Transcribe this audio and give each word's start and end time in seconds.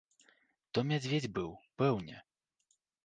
То 0.77 0.83
мядзведзь 0.91 1.29
быў, 1.35 1.51
пэўне. 1.83 2.17